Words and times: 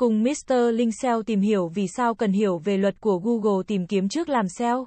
Cùng 0.00 0.22
Mr. 0.22 0.54
Linh 0.74 0.92
SEO 0.92 1.22
tìm 1.22 1.40
hiểu 1.40 1.68
vì 1.68 1.86
sao 1.96 2.14
cần 2.14 2.32
hiểu 2.32 2.58
về 2.58 2.76
luật 2.76 3.00
của 3.00 3.18
Google 3.18 3.62
tìm 3.66 3.86
kiếm 3.86 4.08
trước 4.08 4.28
làm 4.28 4.48
SEO. 4.48 4.86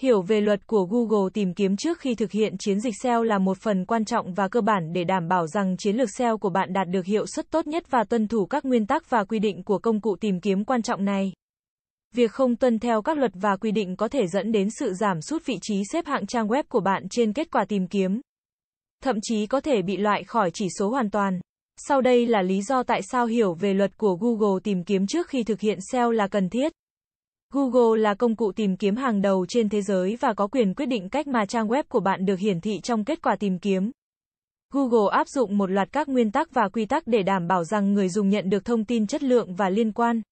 Hiểu 0.00 0.22
về 0.22 0.40
luật 0.40 0.66
của 0.66 0.84
Google 0.84 1.30
tìm 1.34 1.54
kiếm 1.54 1.76
trước 1.76 1.98
khi 1.98 2.14
thực 2.14 2.32
hiện 2.32 2.54
chiến 2.58 2.80
dịch 2.80 2.94
SEO 3.02 3.22
là 3.22 3.38
một 3.38 3.58
phần 3.58 3.84
quan 3.84 4.04
trọng 4.04 4.34
và 4.34 4.48
cơ 4.48 4.60
bản 4.60 4.92
để 4.92 5.04
đảm 5.04 5.28
bảo 5.28 5.46
rằng 5.46 5.76
chiến 5.76 5.96
lược 5.96 6.08
SEO 6.10 6.38
của 6.38 6.50
bạn 6.50 6.72
đạt 6.72 6.88
được 6.88 7.04
hiệu 7.04 7.26
suất 7.26 7.50
tốt 7.50 7.66
nhất 7.66 7.90
và 7.90 8.04
tuân 8.04 8.28
thủ 8.28 8.46
các 8.46 8.64
nguyên 8.64 8.86
tắc 8.86 9.10
và 9.10 9.24
quy 9.24 9.38
định 9.38 9.62
của 9.62 9.78
công 9.78 10.00
cụ 10.00 10.16
tìm 10.20 10.40
kiếm 10.40 10.64
quan 10.64 10.82
trọng 10.82 11.04
này. 11.04 11.32
Việc 12.14 12.30
không 12.30 12.56
tuân 12.56 12.78
theo 12.78 13.02
các 13.02 13.18
luật 13.18 13.32
và 13.34 13.56
quy 13.56 13.70
định 13.70 13.96
có 13.96 14.08
thể 14.08 14.26
dẫn 14.26 14.52
đến 14.52 14.68
sự 14.70 14.92
giảm 14.94 15.20
sút 15.20 15.46
vị 15.46 15.58
trí 15.62 15.82
xếp 15.92 16.06
hạng 16.06 16.26
trang 16.26 16.48
web 16.48 16.62
của 16.68 16.80
bạn 16.80 17.06
trên 17.10 17.32
kết 17.32 17.50
quả 17.50 17.64
tìm 17.64 17.86
kiếm. 17.86 18.20
Thậm 19.02 19.16
chí 19.22 19.46
có 19.46 19.60
thể 19.60 19.82
bị 19.82 19.96
loại 19.96 20.24
khỏi 20.24 20.50
chỉ 20.54 20.66
số 20.78 20.90
hoàn 20.90 21.10
toàn. 21.10 21.40
Sau 21.80 22.00
đây 22.00 22.26
là 22.26 22.42
lý 22.42 22.62
do 22.62 22.82
tại 22.82 23.00
sao 23.02 23.26
hiểu 23.26 23.54
về 23.54 23.74
luật 23.74 23.96
của 23.96 24.16
Google 24.20 24.60
tìm 24.64 24.84
kiếm 24.84 25.06
trước 25.06 25.28
khi 25.28 25.44
thực 25.44 25.60
hiện 25.60 25.78
SEO 25.92 26.10
là 26.10 26.28
cần 26.28 26.48
thiết. 26.48 26.72
Google 27.52 28.00
là 28.00 28.14
công 28.14 28.36
cụ 28.36 28.52
tìm 28.52 28.76
kiếm 28.76 28.96
hàng 28.96 29.22
đầu 29.22 29.46
trên 29.48 29.68
thế 29.68 29.82
giới 29.82 30.16
và 30.20 30.34
có 30.34 30.46
quyền 30.46 30.74
quyết 30.74 30.86
định 30.86 31.08
cách 31.08 31.26
mà 31.26 31.46
trang 31.46 31.68
web 31.68 31.82
của 31.88 32.00
bạn 32.00 32.24
được 32.24 32.38
hiển 32.38 32.60
thị 32.60 32.80
trong 32.82 33.04
kết 33.04 33.22
quả 33.22 33.36
tìm 33.36 33.58
kiếm. 33.58 33.90
Google 34.72 35.08
áp 35.12 35.28
dụng 35.28 35.58
một 35.58 35.70
loạt 35.70 35.88
các 35.92 36.08
nguyên 36.08 36.30
tắc 36.30 36.50
và 36.50 36.68
quy 36.68 36.86
tắc 36.86 37.06
để 37.06 37.22
đảm 37.22 37.48
bảo 37.48 37.64
rằng 37.64 37.92
người 37.94 38.08
dùng 38.08 38.28
nhận 38.28 38.50
được 38.50 38.64
thông 38.64 38.84
tin 38.84 39.06
chất 39.06 39.22
lượng 39.22 39.54
và 39.54 39.70
liên 39.70 39.92
quan. 39.92 40.22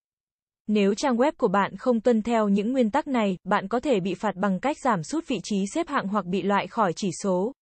Nếu 0.66 0.95
trang 0.95 1.16
web 1.16 1.32
của 1.38 1.48
bạn 1.48 1.76
không 1.76 2.01
tuân 2.01 2.23
theo 2.23 2.48
những 2.48 2.73
nguyên 2.73 2.90
tắc 2.90 3.09
này, 3.09 3.38
bạn 3.45 3.68
có 3.68 3.80
thể 3.80 4.01
bị 4.01 4.15
phạt 4.15 4.37
bằng 4.37 4.60
cách 4.60 4.76
giảm 4.78 5.02
sút 5.02 5.28
vị 5.28 5.40
trí 5.42 5.65
xếp 5.74 5.88
hạng 5.88 6.09
hoặc 6.09 6.24
bị 6.24 6.42
loại 6.42 6.66
khỏi 6.66 6.92
chỉ 6.92 7.10
số. 7.23 7.52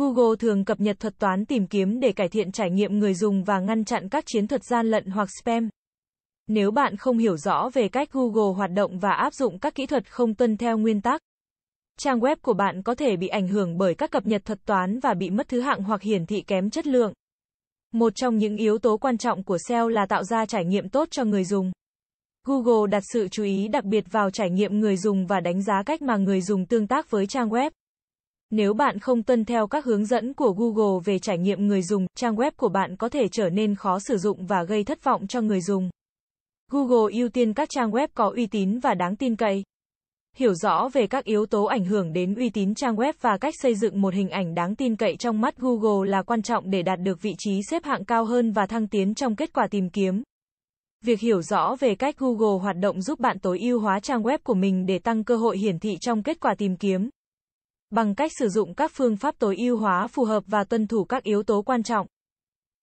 Google 0.00 0.36
thường 0.38 0.64
cập 0.64 0.80
nhật 0.80 1.00
thuật 1.00 1.18
toán 1.18 1.44
tìm 1.44 1.66
kiếm 1.66 2.00
để 2.00 2.12
cải 2.12 2.28
thiện 2.28 2.52
trải 2.52 2.70
nghiệm 2.70 2.98
người 2.98 3.14
dùng 3.14 3.44
và 3.44 3.60
ngăn 3.60 3.84
chặn 3.84 4.08
các 4.08 4.24
chiến 4.26 4.46
thuật 4.46 4.64
gian 4.64 4.86
lận 4.86 5.06
hoặc 5.06 5.28
spam. 5.40 5.68
Nếu 6.46 6.70
bạn 6.70 6.96
không 6.96 7.18
hiểu 7.18 7.36
rõ 7.36 7.70
về 7.74 7.88
cách 7.88 8.12
Google 8.12 8.56
hoạt 8.56 8.70
động 8.70 8.98
và 8.98 9.10
áp 9.10 9.34
dụng 9.34 9.58
các 9.58 9.74
kỹ 9.74 9.86
thuật 9.86 10.10
không 10.10 10.34
tuân 10.34 10.56
theo 10.56 10.78
nguyên 10.78 11.00
tắc, 11.00 11.22
trang 11.98 12.20
web 12.20 12.36
của 12.42 12.52
bạn 12.52 12.82
có 12.82 12.94
thể 12.94 13.16
bị 13.16 13.28
ảnh 13.28 13.48
hưởng 13.48 13.78
bởi 13.78 13.94
các 13.94 14.10
cập 14.10 14.26
nhật 14.26 14.44
thuật 14.44 14.64
toán 14.66 15.00
và 15.00 15.14
bị 15.14 15.30
mất 15.30 15.48
thứ 15.48 15.60
hạng 15.60 15.82
hoặc 15.82 16.02
hiển 16.02 16.26
thị 16.26 16.42
kém 16.46 16.70
chất 16.70 16.86
lượng. 16.86 17.12
Một 17.92 18.12
trong 18.16 18.36
những 18.36 18.56
yếu 18.56 18.78
tố 18.78 18.96
quan 18.96 19.18
trọng 19.18 19.42
của 19.42 19.58
SEO 19.68 19.88
là 19.88 20.06
tạo 20.06 20.24
ra 20.24 20.46
trải 20.46 20.64
nghiệm 20.64 20.88
tốt 20.88 21.08
cho 21.10 21.24
người 21.24 21.44
dùng. 21.44 21.72
Google 22.46 22.90
đặt 22.90 23.02
sự 23.12 23.28
chú 23.28 23.42
ý 23.42 23.68
đặc 23.68 23.84
biệt 23.84 24.04
vào 24.10 24.30
trải 24.30 24.50
nghiệm 24.50 24.80
người 24.80 24.96
dùng 24.96 25.26
và 25.26 25.40
đánh 25.40 25.62
giá 25.62 25.82
cách 25.86 26.02
mà 26.02 26.16
người 26.16 26.40
dùng 26.40 26.66
tương 26.66 26.86
tác 26.86 27.10
với 27.10 27.26
trang 27.26 27.48
web. 27.48 27.70
Nếu 28.50 28.74
bạn 28.74 28.98
không 28.98 29.22
tuân 29.22 29.44
theo 29.44 29.66
các 29.66 29.84
hướng 29.84 30.04
dẫn 30.04 30.34
của 30.34 30.52
Google 30.52 31.00
về 31.04 31.18
trải 31.18 31.38
nghiệm 31.38 31.66
người 31.66 31.82
dùng, 31.82 32.06
trang 32.16 32.36
web 32.36 32.50
của 32.56 32.68
bạn 32.68 32.96
có 32.96 33.08
thể 33.08 33.28
trở 33.28 33.50
nên 33.50 33.74
khó 33.74 33.98
sử 33.98 34.18
dụng 34.18 34.46
và 34.46 34.64
gây 34.64 34.84
thất 34.84 35.04
vọng 35.04 35.26
cho 35.26 35.40
người 35.40 35.60
dùng. 35.60 35.90
Google 36.72 37.14
ưu 37.18 37.28
tiên 37.28 37.52
các 37.52 37.68
trang 37.70 37.90
web 37.90 38.08
có 38.14 38.32
uy 38.36 38.46
tín 38.46 38.78
và 38.78 38.94
đáng 38.94 39.16
tin 39.16 39.36
cậy. 39.36 39.62
Hiểu 40.36 40.54
rõ 40.54 40.88
về 40.92 41.06
các 41.06 41.24
yếu 41.24 41.46
tố 41.46 41.64
ảnh 41.64 41.84
hưởng 41.84 42.12
đến 42.12 42.34
uy 42.34 42.50
tín 42.50 42.74
trang 42.74 42.96
web 42.96 43.12
và 43.20 43.38
cách 43.38 43.54
xây 43.62 43.74
dựng 43.74 44.00
một 44.00 44.14
hình 44.14 44.28
ảnh 44.28 44.54
đáng 44.54 44.74
tin 44.74 44.96
cậy 44.96 45.16
trong 45.16 45.40
mắt 45.40 45.56
Google 45.58 46.10
là 46.10 46.22
quan 46.22 46.42
trọng 46.42 46.70
để 46.70 46.82
đạt 46.82 47.00
được 47.00 47.22
vị 47.22 47.34
trí 47.38 47.60
xếp 47.70 47.84
hạng 47.84 48.04
cao 48.04 48.24
hơn 48.24 48.52
và 48.52 48.66
thăng 48.66 48.88
tiến 48.88 49.14
trong 49.14 49.36
kết 49.36 49.52
quả 49.52 49.66
tìm 49.70 49.90
kiếm. 49.90 50.22
Việc 51.04 51.20
hiểu 51.20 51.42
rõ 51.42 51.76
về 51.80 51.94
cách 51.94 52.18
Google 52.18 52.62
hoạt 52.62 52.76
động 52.76 53.02
giúp 53.02 53.20
bạn 53.20 53.38
tối 53.38 53.58
ưu 53.58 53.80
hóa 53.80 54.00
trang 54.00 54.22
web 54.22 54.38
của 54.44 54.54
mình 54.54 54.86
để 54.86 54.98
tăng 54.98 55.24
cơ 55.24 55.36
hội 55.36 55.58
hiển 55.58 55.78
thị 55.78 55.96
trong 56.00 56.22
kết 56.22 56.40
quả 56.40 56.54
tìm 56.58 56.76
kiếm. 56.76 57.10
Bằng 57.90 58.14
cách 58.14 58.32
sử 58.38 58.48
dụng 58.48 58.74
các 58.74 58.90
phương 58.94 59.16
pháp 59.16 59.34
tối 59.38 59.56
ưu 59.56 59.76
hóa 59.76 60.06
phù 60.06 60.24
hợp 60.24 60.44
và 60.46 60.64
tuân 60.64 60.86
thủ 60.86 61.04
các 61.04 61.22
yếu 61.22 61.42
tố 61.42 61.62
quan 61.62 61.82
trọng, 61.82 62.06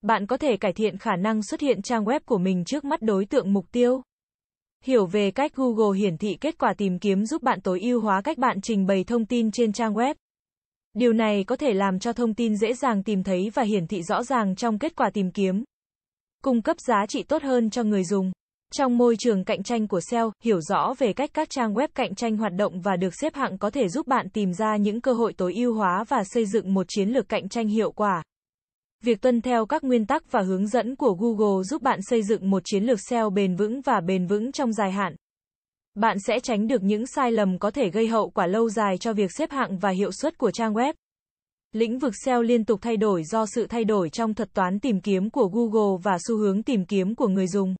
bạn 0.01 0.27
có 0.27 0.37
thể 0.37 0.57
cải 0.57 0.73
thiện 0.73 0.97
khả 0.97 1.15
năng 1.15 1.43
xuất 1.43 1.61
hiện 1.61 1.81
trang 1.81 2.05
web 2.05 2.19
của 2.25 2.37
mình 2.37 2.65
trước 2.65 2.85
mắt 2.85 3.01
đối 3.01 3.25
tượng 3.25 3.53
mục 3.53 3.65
tiêu. 3.71 4.01
Hiểu 4.83 5.05
về 5.05 5.31
cách 5.31 5.55
Google 5.55 5.99
hiển 5.99 6.17
thị 6.17 6.37
kết 6.41 6.57
quả 6.57 6.73
tìm 6.77 6.99
kiếm 6.99 7.25
giúp 7.25 7.43
bạn 7.43 7.61
tối 7.61 7.81
ưu 7.81 8.01
hóa 8.01 8.21
cách 8.21 8.37
bạn 8.37 8.61
trình 8.61 8.85
bày 8.85 9.03
thông 9.03 9.25
tin 9.25 9.51
trên 9.51 9.73
trang 9.73 9.93
web. 9.93 10.15
Điều 10.93 11.13
này 11.13 11.43
có 11.43 11.55
thể 11.55 11.73
làm 11.73 11.99
cho 11.99 12.13
thông 12.13 12.33
tin 12.33 12.57
dễ 12.57 12.73
dàng 12.73 13.03
tìm 13.03 13.23
thấy 13.23 13.51
và 13.53 13.63
hiển 13.63 13.87
thị 13.87 14.03
rõ 14.03 14.23
ràng 14.23 14.55
trong 14.55 14.79
kết 14.79 14.95
quả 14.95 15.09
tìm 15.13 15.31
kiếm. 15.31 15.63
Cung 16.43 16.61
cấp 16.61 16.77
giá 16.79 17.05
trị 17.09 17.23
tốt 17.23 17.43
hơn 17.43 17.69
cho 17.69 17.83
người 17.83 18.03
dùng. 18.03 18.31
Trong 18.73 18.97
môi 18.97 19.15
trường 19.19 19.43
cạnh 19.43 19.63
tranh 19.63 19.87
của 19.87 19.99
SEO, 20.11 20.31
hiểu 20.43 20.61
rõ 20.61 20.93
về 20.97 21.13
cách 21.13 21.29
các 21.33 21.49
trang 21.49 21.73
web 21.73 21.87
cạnh 21.95 22.15
tranh 22.15 22.37
hoạt 22.37 22.53
động 22.53 22.81
và 22.81 22.95
được 22.95 23.13
xếp 23.21 23.35
hạng 23.35 23.57
có 23.57 23.69
thể 23.69 23.87
giúp 23.87 24.07
bạn 24.07 24.29
tìm 24.29 24.53
ra 24.53 24.77
những 24.77 25.01
cơ 25.01 25.13
hội 25.13 25.33
tối 25.33 25.53
ưu 25.53 25.73
hóa 25.73 26.03
và 26.07 26.23
xây 26.23 26.45
dựng 26.45 26.73
một 26.73 26.85
chiến 26.89 27.09
lược 27.09 27.29
cạnh 27.29 27.49
tranh 27.49 27.67
hiệu 27.67 27.91
quả. 27.91 28.23
Việc 29.03 29.21
tuân 29.21 29.41
theo 29.41 29.65
các 29.65 29.83
nguyên 29.83 30.05
tắc 30.05 30.31
và 30.31 30.41
hướng 30.41 30.67
dẫn 30.67 30.95
của 30.95 31.13
Google 31.19 31.63
giúp 31.63 31.81
bạn 31.81 31.99
xây 32.01 32.23
dựng 32.23 32.49
một 32.49 32.63
chiến 32.65 32.83
lược 32.83 32.99
SEO 33.09 33.29
bền 33.29 33.55
vững 33.55 33.81
và 33.81 34.01
bền 34.01 34.27
vững 34.27 34.51
trong 34.51 34.73
dài 34.73 34.91
hạn. 34.91 35.15
Bạn 35.95 36.19
sẽ 36.19 36.39
tránh 36.39 36.67
được 36.67 36.83
những 36.83 37.07
sai 37.07 37.31
lầm 37.31 37.59
có 37.59 37.71
thể 37.71 37.89
gây 37.89 38.07
hậu 38.07 38.29
quả 38.29 38.47
lâu 38.47 38.69
dài 38.69 38.97
cho 38.97 39.13
việc 39.13 39.31
xếp 39.37 39.51
hạng 39.51 39.77
và 39.77 39.89
hiệu 39.89 40.11
suất 40.11 40.37
của 40.37 40.51
trang 40.51 40.73
web. 40.73 40.93
Lĩnh 41.71 41.99
vực 41.99 42.13
SEO 42.25 42.41
liên 42.41 42.65
tục 42.65 42.79
thay 42.81 42.97
đổi 42.97 43.23
do 43.23 43.45
sự 43.45 43.67
thay 43.67 43.83
đổi 43.83 44.09
trong 44.09 44.33
thuật 44.33 44.53
toán 44.53 44.79
tìm 44.79 45.01
kiếm 45.01 45.29
của 45.29 45.47
Google 45.47 46.01
và 46.03 46.17
xu 46.27 46.37
hướng 46.37 46.63
tìm 46.63 46.85
kiếm 46.85 47.15
của 47.15 47.27
người 47.27 47.47
dùng. 47.47 47.75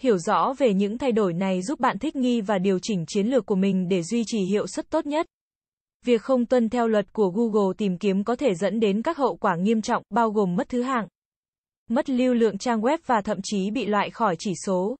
Hiểu 0.00 0.18
rõ 0.18 0.54
về 0.58 0.74
những 0.74 0.98
thay 0.98 1.12
đổi 1.12 1.32
này 1.32 1.62
giúp 1.62 1.80
bạn 1.80 1.98
thích 1.98 2.16
nghi 2.16 2.40
và 2.40 2.58
điều 2.58 2.78
chỉnh 2.82 3.04
chiến 3.08 3.26
lược 3.26 3.46
của 3.46 3.54
mình 3.54 3.88
để 3.88 4.02
duy 4.02 4.22
trì 4.26 4.38
hiệu 4.38 4.66
suất 4.66 4.90
tốt 4.90 5.06
nhất. 5.06 5.26
Việc 6.04 6.22
không 6.22 6.46
tuân 6.46 6.68
theo 6.68 6.88
luật 6.88 7.12
của 7.12 7.30
Google 7.30 7.74
tìm 7.78 7.98
kiếm 7.98 8.24
có 8.24 8.36
thể 8.36 8.54
dẫn 8.54 8.80
đến 8.80 9.02
các 9.02 9.16
hậu 9.16 9.36
quả 9.36 9.56
nghiêm 9.56 9.82
trọng, 9.82 10.02
bao 10.10 10.30
gồm 10.30 10.56
mất 10.56 10.68
thứ 10.68 10.82
hạng, 10.82 11.08
mất 11.90 12.10
lưu 12.10 12.34
lượng 12.34 12.58
trang 12.58 12.80
web 12.80 12.98
và 13.06 13.20
thậm 13.24 13.38
chí 13.42 13.70
bị 13.70 13.86
loại 13.86 14.10
khỏi 14.10 14.36
chỉ 14.38 14.52
số. 14.66 14.96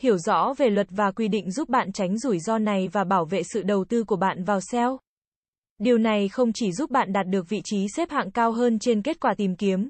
Hiểu 0.00 0.18
rõ 0.18 0.54
về 0.58 0.70
luật 0.70 0.86
và 0.90 1.10
quy 1.10 1.28
định 1.28 1.50
giúp 1.50 1.68
bạn 1.68 1.92
tránh 1.92 2.18
rủi 2.18 2.38
ro 2.38 2.58
này 2.58 2.88
và 2.92 3.04
bảo 3.04 3.24
vệ 3.24 3.42
sự 3.42 3.62
đầu 3.62 3.84
tư 3.84 4.04
của 4.04 4.16
bạn 4.16 4.44
vào 4.44 4.60
SEO. 4.60 4.98
Điều 5.78 5.98
này 5.98 6.28
không 6.28 6.52
chỉ 6.52 6.72
giúp 6.72 6.90
bạn 6.90 7.12
đạt 7.12 7.26
được 7.26 7.48
vị 7.48 7.60
trí 7.64 7.86
xếp 7.96 8.10
hạng 8.10 8.30
cao 8.30 8.52
hơn 8.52 8.78
trên 8.78 9.02
kết 9.02 9.20
quả 9.20 9.34
tìm 9.34 9.56
kiếm, 9.56 9.88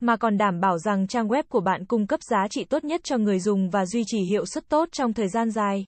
mà 0.00 0.16
còn 0.16 0.38
đảm 0.38 0.60
bảo 0.60 0.78
rằng 0.78 1.06
trang 1.06 1.28
web 1.28 1.42
của 1.48 1.60
bạn 1.60 1.84
cung 1.84 2.06
cấp 2.06 2.20
giá 2.22 2.48
trị 2.50 2.64
tốt 2.64 2.84
nhất 2.84 3.00
cho 3.04 3.18
người 3.18 3.40
dùng 3.40 3.70
và 3.70 3.86
duy 3.86 4.02
trì 4.06 4.18
hiệu 4.30 4.46
suất 4.46 4.68
tốt 4.68 4.88
trong 4.92 5.12
thời 5.12 5.28
gian 5.28 5.50
dài. 5.50 5.84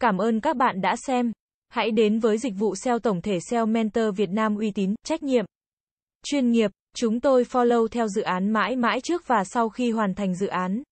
Cảm 0.00 0.18
ơn 0.18 0.40
các 0.40 0.56
bạn 0.56 0.80
đã 0.80 0.96
xem. 1.06 1.32
Hãy 1.68 1.90
đến 1.90 2.18
với 2.18 2.38
dịch 2.38 2.54
vụ 2.58 2.74
SEO 2.74 2.98
tổng 2.98 3.20
thể 3.20 3.38
SEO 3.50 3.66
Mentor 3.66 4.16
Việt 4.16 4.30
Nam 4.30 4.56
uy 4.56 4.70
tín, 4.70 4.94
trách 5.04 5.22
nhiệm, 5.22 5.44
chuyên 6.24 6.50
nghiệp. 6.50 6.70
Chúng 6.96 7.20
tôi 7.20 7.44
follow 7.44 7.88
theo 7.88 8.08
dự 8.08 8.22
án 8.22 8.52
mãi 8.52 8.76
mãi 8.76 9.00
trước 9.00 9.22
và 9.26 9.44
sau 9.44 9.68
khi 9.68 9.90
hoàn 9.90 10.14
thành 10.14 10.34
dự 10.34 10.46
án. 10.46 10.82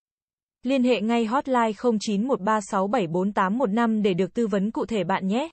Liên 0.63 0.85
hệ 0.85 1.01
ngay 1.01 1.25
hotline 1.25 1.71
0913674815 1.71 4.03
để 4.03 4.15
được 4.15 4.35
tư 4.35 4.47
vấn 4.47 4.71
cụ 4.71 4.87
thể 4.87 5.05
bạn 5.05 5.27
nhé. 5.27 5.49